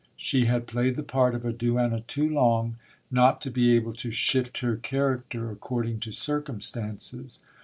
She 0.17 0.45
had 0.45 0.65
pliyed 0.65 0.95
the 0.95 1.03
part 1.03 1.35
of 1.35 1.45
a 1.45 1.53
duenna 1.53 1.99
too 2.07 2.27
long 2.27 2.77
not 3.11 3.39
to 3.41 3.51
be 3.51 3.75
able 3.75 3.93
to 3.93 4.09
shift 4.09 4.57
her 4.61 4.75
character 4.75 5.51
ac 5.51 5.59
cording 5.59 5.99
to 5.99 6.11
circumstances. 6.11 7.39